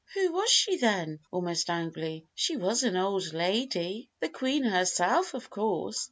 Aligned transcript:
"Who 0.15 0.31
was 0.31 0.49
she, 0.49 0.77
then?" 0.77 1.19
almost 1.29 1.69
angrily; 1.69 2.25
"she 2.33 2.57
was 2.57 2.81
an 2.81 2.97
old 2.97 3.33
lady." 3.33 4.09
"The 4.19 4.29
Queen 4.29 4.63
herself, 4.63 5.35
of 5.35 5.51
course." 5.51 5.99